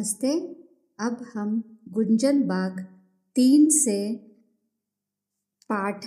नमस्ते। 0.00 0.38
अब 1.00 1.26
हम 1.34 1.78
गुंजन 1.88 2.42
बाग 2.42 2.80
तीन 3.34 3.68
से 3.70 4.16
पाठ 5.64 6.04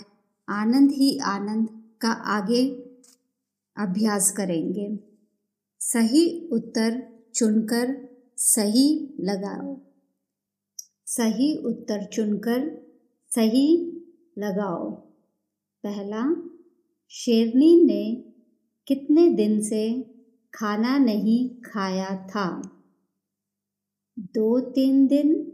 आनंद 0.49 0.91
ही 0.91 1.19
आनंद 1.19 1.67
का 2.01 2.09
आगे 2.09 2.69
अभ्यास 3.77 4.31
करेंगे। 4.31 4.99
सही 5.79 6.47
उत्तर 6.47 7.09
चुनकर 7.35 8.09
सही 8.37 9.13
लगाओ। 9.19 9.81
सही 11.05 11.57
उत्तर 11.57 12.05
चुनकर 12.05 12.87
सही 13.29 13.91
लगाओ। 14.37 14.91
पहला, 15.83 16.49
शेरनी 17.09 17.83
ने 17.83 18.33
कितने 18.87 19.29
दिन 19.29 19.61
से 19.61 20.01
खाना 20.53 20.97
नहीं 20.97 21.61
खाया 21.61 22.27
था? 22.27 22.79
दो 24.19 24.59
तीन 24.59 25.07
दिन 25.07 25.49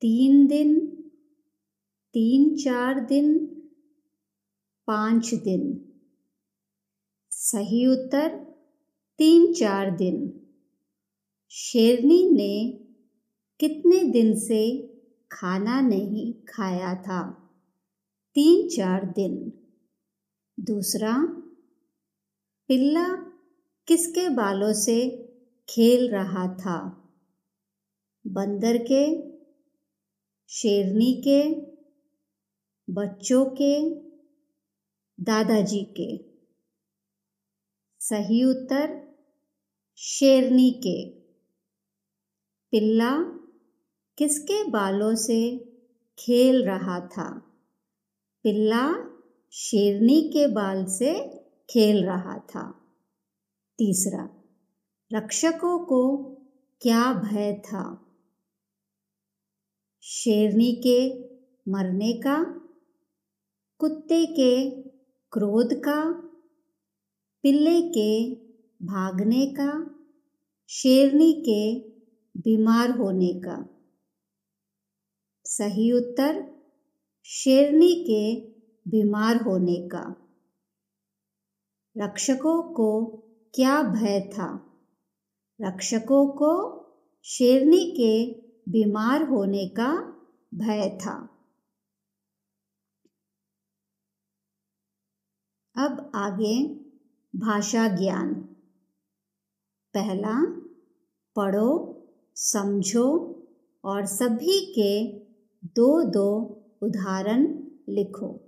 तीन 0.00 0.46
दिन, 0.46 0.86
तीन 2.12 2.56
चार 2.56 3.06
दिन, 3.06 3.38
पाँच 4.86 5.34
दिन। 5.34 5.92
सही 7.30 7.86
उत्तर, 7.86 8.28
तीन 9.18 9.54
चार 9.54 9.96
दिन। 9.96 10.40
शेरनी 11.50 12.30
ने 12.30 12.78
कितने 13.60 14.04
दिन 14.04 14.38
से 14.38 14.92
खाना 15.32 15.80
नहीं 15.80 16.34
खाया 16.34 16.94
था? 16.94 17.50
तीन 18.34 18.68
चार 18.68 19.04
दिन। 19.04 19.52
दूसरा, 20.60 21.22
पिल्ला 22.68 23.08
किसके 23.86 24.28
बालों 24.28 24.72
से 24.72 25.10
खेल 25.68 26.10
रहा 26.10 26.54
था? 26.54 26.98
बंदर 28.26 28.76
के, 28.76 29.32
शेरनी 30.48 31.22
के, 31.28 31.54
बच्चों 32.92 33.44
के, 33.44 33.94
दादाजी 35.20 35.84
के। 36.00 36.24
सही 38.00 38.44
उत्तर, 38.44 39.14
शेरनी 39.96 40.70
के। 40.70 41.10
पिल्ला 42.70 43.22
किसके 44.18 44.70
बालों 44.70 45.14
से 45.14 45.58
खेल 46.18 46.64
रहा 46.66 47.00
था? 47.00 47.38
पिल्ला 48.42 48.94
शेरनी 49.52 50.22
के 50.22 50.46
बाल 50.46 50.84
से 50.84 51.28
खेल 51.70 52.04
रहा 52.04 52.38
था। 52.38 52.70
तीसरा, 53.78 54.42
रक्षकों 55.12 55.84
को 55.84 56.16
क्या 56.80 57.12
भय 57.12 57.62
था? 57.64 58.08
शेरनी 60.04 60.72
के 60.72 61.28
मरने 61.70 62.12
का, 62.12 62.44
कुत्ते 63.78 64.26
के 64.26 64.70
क्रोध 65.32 65.72
का, 65.72 66.12
पिल्ले 67.42 67.82
के 67.82 68.34
भागने 68.86 69.46
का, 69.46 70.00
शेरनी 70.68 71.32
के 71.32 71.78
बीमार 72.40 72.90
होने 72.90 73.40
का। 73.40 73.68
सही 75.44 75.92
उत्तर, 75.92 76.62
शेरनी 77.24 77.94
के 77.94 78.40
बीमार 78.90 79.36
होने 79.36 79.88
का। 79.88 80.28
रक्षकों 81.96 82.74
को 82.74 83.06
क्या 83.54 83.82
भय 83.82 84.20
था? 84.20 84.80
रक्षकों 85.60 86.26
को 86.26 86.82
शेरनी 87.24 87.90
के 87.90 88.41
बीमार 88.68 89.22
होने 89.22 89.68
का 89.68 89.90
भय 90.54 90.98
था। 90.98 91.28
अब 95.76 96.12
आगे 96.14 96.74
भाषा 97.36 97.88
ज्ञान। 97.88 98.34
पहला, 99.94 100.60
पढ़ो, 101.36 101.98
समझो 102.34 103.38
और 103.84 104.06
सभी 104.06 104.72
के 104.72 105.18
दो 105.66 106.10
दो 106.10 106.38
उदाहरण 106.82 107.64
लिखो। 107.88 108.40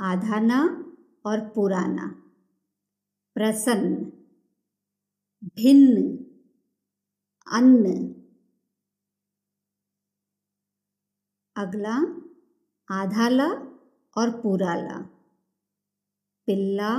आधाना 0.00 0.92
और 1.26 1.40
पुराना। 1.40 2.22
प्रसन्न, 3.34 3.94
भिन्न, 5.44 6.16
अन्न। 7.52 8.15
अगला 11.56 11.96
आधा 12.90 13.28
ला 13.28 13.48
और 14.16 14.30
पूरा 14.30 14.74
ला 14.74 14.98
पिल्ला, 16.46 16.98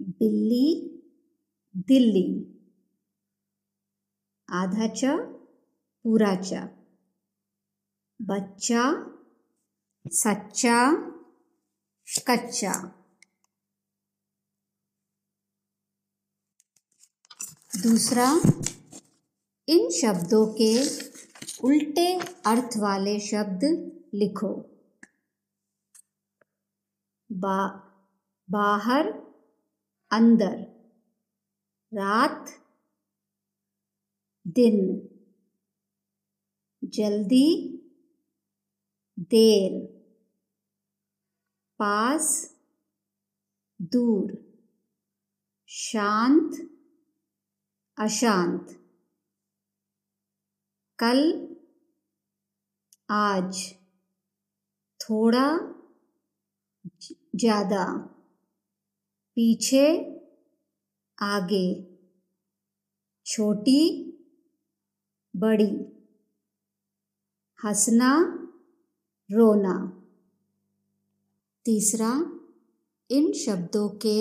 बिल्ली, 0.00 0.98
दिल्ली। 1.76 2.54
आधा 4.50 4.88
च 4.88 5.04
पूरा 6.02 6.34
च 6.34 6.52
बच्चा, 8.22 8.82
सच्चा, 10.06 10.92
कच्चा। 12.28 12.72
दूसरा, 17.82 18.40
इन 19.68 19.90
शब्दों 19.90 20.54
के 20.54 20.72
उल्टे 21.64 22.20
अर्थ 22.46 22.76
वाले 22.76 23.20
शब्द 23.20 23.60
लिखो। 24.14 24.64
बा, 27.32 27.66
बाहर, 28.50 29.06
अंदर। 30.12 30.60
रात, 31.94 32.46
दिन। 34.48 35.08
जल्दी, 36.84 37.78
देर। 39.18 39.98
पास, 41.78 42.56
दूर। 43.82 44.38
शांत, 45.68 46.70
अशांत। 47.98 48.77
कल, 50.98 51.48
आज, 53.10 53.74
थोड़ा 55.00 55.58
ज़्यादा, 57.36 57.84
पीछे, 59.36 59.86
आगे, 61.18 61.84
छोटी, 63.26 63.82
बड़ी, 65.36 65.70
हंसना, 67.64 68.12
रोना। 69.32 70.04
तीसरा, 71.64 72.12
इन 73.10 73.32
शब्दों 73.32 73.88
के 73.88 74.18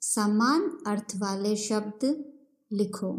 समान 0.00 0.62
अर्थ 0.86 1.12
वाले 1.16 1.56
शब्द 1.56 2.24
लिखो। 2.72 3.12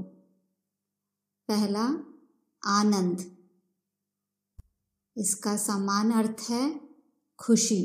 पहला 1.50 2.17
आनंद। 2.66 3.38
इसका 5.18 5.58
समान 5.58 6.12
अर्थ 6.12 6.50
है 6.50 6.80
खुशी, 7.40 7.84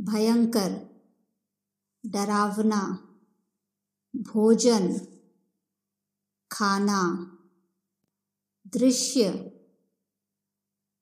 भयंकर, 0.00 0.72
डरावना, 2.06 2.82
भोजन, 4.16 4.88
खाना, 6.50 7.02
दृश्य, 8.66 9.30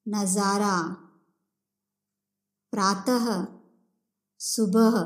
नज़ारा, 0.09 0.77
प्रातः, 2.73 3.47
सुबह, 4.41 5.01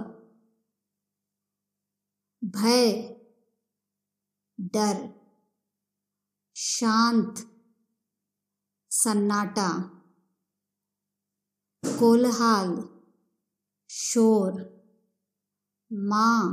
भय, 2.44 2.92
डर। 4.60 5.21
शांत 6.64 7.34
सन्नाटा, 8.90 9.82
कोलहाल, 11.86 12.88
शोर, 13.90 14.52
माँ, 15.92 16.44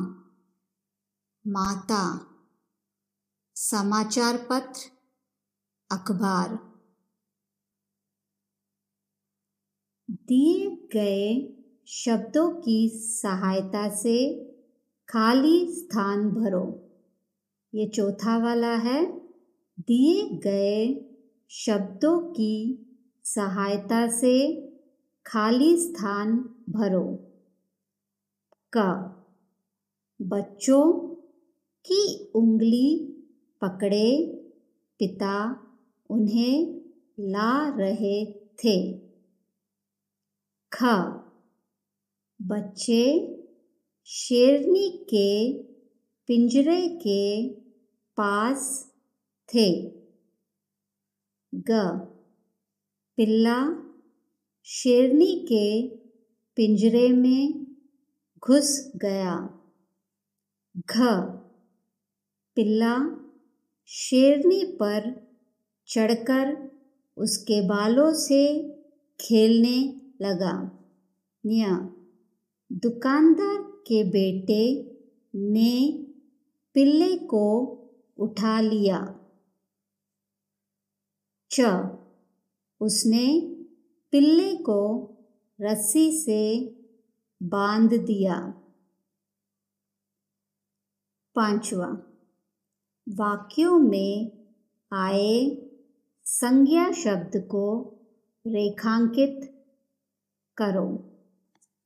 माता, 1.48 2.28
समाचार 3.56 4.48
पत्र, 4.50 4.90
अखबार। 5.92 6.80
दिए 10.10 10.70
गए 10.70 11.54
शब्दों 11.88 12.62
की 12.62 12.90
सहायता 12.90 13.96
से 13.96 14.46
खाली 15.10 15.74
स्थान 15.74 16.30
भरो। 16.30 16.90
ये 17.74 17.90
चौथा 17.90 18.38
वाला 18.38 18.76
है। 18.76 19.19
दिए 19.80 20.30
गए 20.30 21.06
शब्दों 21.50 22.20
की 22.20 22.86
सहायता 23.24 24.10
से 24.10 24.68
खाली 25.26 25.78
स्थान 25.78 26.56
भरो। 26.70 27.20
क. 28.78 29.06
बच्चों 30.22 31.16
की 31.86 32.32
उंगली 32.36 33.06
पकड़े 33.62 34.26
पिता 35.00 35.68
उन्हें 36.10 36.82
ला 37.20 37.76
रहे 37.76 38.26
थे। 38.32 38.94
ख. 40.74 40.84
बच्चे 42.42 43.36
शेरनी 44.06 44.90
के 44.90 45.54
पिंजरे 46.28 46.90
के 46.90 47.50
पास 48.18 48.89
थे। 49.56 49.90
ग. 51.56 51.72
पिल्ला 53.18 53.84
शेरनी 54.66 55.40
के 55.40 55.88
पिंजरे 56.56 57.10
में 57.10 57.64
घुस 58.48 58.92
गया। 58.96 59.60
घ. 60.78 60.94
पिल्ला 62.56 63.26
शेरनी 63.86 64.64
पर 64.66 65.28
चढ़कर 65.88 66.72
उसके 67.18 67.68
बालों 67.68 68.14
से 68.14 68.70
खेलने 69.22 70.02
लगा। 70.22 70.86
न्या 71.46 71.96
दुकानदार 72.72 73.62
के 73.62 74.04
बेटे 74.04 74.92
ने 75.36 76.06
पिल्ले 76.74 77.18
को 77.18 77.66
उठा 78.18 78.62
लिया। 78.62 79.19
च। 81.52 81.62
उसने 82.82 83.56
पिल्ले 84.12 84.56
को 84.56 85.10
रस्सी 85.62 86.22
से 86.22 86.70
बाँध 87.44 87.94
दिया। 87.94 88.40
पांचवा, 91.36 91.88
वाक्यों 93.10 93.80
में 93.80 94.32
आए 94.94 95.70
संज्ञा 96.24 96.92
शब्द 96.92 97.48
को 97.48 97.96
रेखांकित 98.48 99.66
करो। 100.58 101.10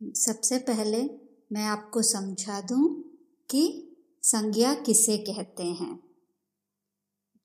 सबसे 0.04 0.60
पहले 0.60 1.04
मैं 1.52 1.66
आपको 1.66 2.02
समझा 2.02 2.62
दूँ 2.62 3.04
कि 3.50 3.90
संज्ञा 4.22 4.74
किसे 4.74 5.18
कहते 5.18 5.64
हैं। 5.64 6.04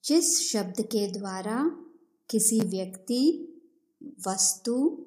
जिस 0.04 0.52
शब्द 0.52 0.80
के 0.80 1.18
द्वारा 1.18 1.84
किसी 2.30 2.60
व्यक्ति, 2.60 3.48
वस्तु, 4.28 5.06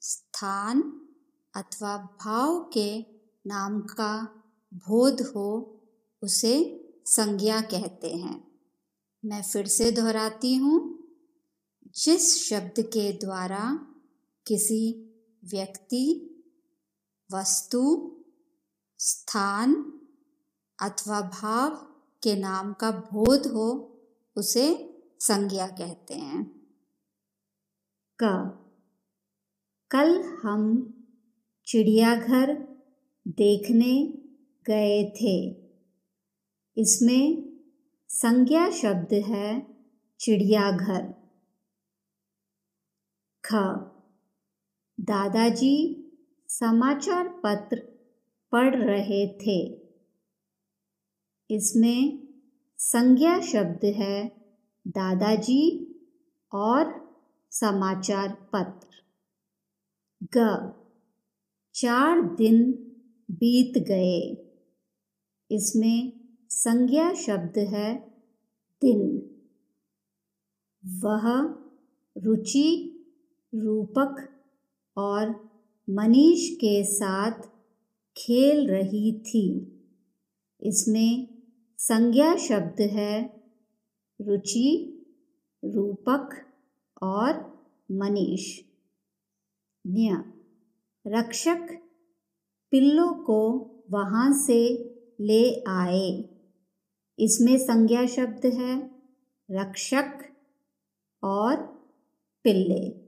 स्थान 0.00 1.06
अथवा 1.54 1.96
भाव 1.96 2.70
के 2.74 3.00
नाम 3.46 3.80
का 3.80 4.42
बोध 4.74 5.32
हो, 5.36 5.80
उसे 6.22 6.78
संज्ञा 7.04 7.60
कहते 7.60 8.10
हैं। 8.10 8.58
मैं 9.24 9.42
फिर 9.42 9.66
से 9.66 9.90
दोहराती 9.90 10.54
हूँ। 10.54 10.98
जिस 11.96 12.48
शब्द 12.48 12.74
के 12.78 13.12
द्वारा 13.12 13.86
किसी 14.46 15.12
व्यक्ति, 15.44 16.28
वस्तु, 17.32 18.12
स्थान 18.98 20.00
अथवा 20.82 21.20
भाव 21.20 21.70
के 22.22 22.36
नाम 22.36 22.72
का 22.72 22.90
बोध 22.90 23.46
हो, 23.46 23.96
उसे 24.36 24.88
संज्ञा 25.20 25.66
कहते 25.66 26.14
हैं। 26.14 26.61
क। 28.22 28.22
कल 29.90 30.22
हम 30.42 30.88
चिड़ियाघर 31.66 32.54
देखने 33.28 34.12
गए 34.66 35.10
थे। 35.10 35.50
इसमें 36.76 37.52
संज्ञा 38.08 38.70
शब्द 38.70 39.12
है 39.12 39.66
चिड़ियाघर। 40.20 41.02
ख। 43.44 43.54
दादाजी 45.00 45.98
समाचार 46.48 47.28
पत्र 47.28 47.76
पढ़ 48.52 48.76
रहे 48.76 49.26
थे। 49.26 49.82
इसमें 51.50 52.28
संज्ञा 52.76 53.40
शब्द 53.40 53.84
है 53.84 54.28
दादाजी 54.88 55.88
और 56.54 57.01
समाचार 57.52 58.50
पत्र। 58.52 58.88
ग। 60.36 60.70
चार 61.74 62.36
दिन 62.36 62.72
बीत 63.30 63.78
गए। 63.78 64.36
इसमें 65.50 66.12
संज्ञा 66.48 67.14
शब्द 67.14 67.58
है 67.58 67.94
दिन। 68.82 69.00
वह 71.04 71.42
रुचि, 72.24 72.98
रूपक 73.54 74.28
और 74.96 75.50
मनीष 75.90 76.56
के 76.56 76.84
साथ 76.84 77.42
खेल 78.16 78.70
रही 78.70 79.20
थी। 79.20 79.78
इसमें 80.62 81.42
संज्ञा 81.78 82.36
शब्द 82.36 82.80
है 82.80 83.42
रुचि, 84.20 84.88
रूपक 85.64 86.51
और 87.02 87.52
मनीष। 87.92 88.60
न्या, 89.86 90.24
रक्षक 91.06 91.78
पिल्लों 92.70 93.12
को 93.12 93.68
वहाँ 93.90 94.32
से 94.32 94.76
ले 95.20 95.64
आए। 95.68 96.28
इसमें 97.18 97.58
संज्ञा 97.58 98.06
शब्द 98.06 98.46
है 98.46 98.90
रक्षक 99.50 100.36
और 101.22 101.56
पिल्ले। 102.44 103.01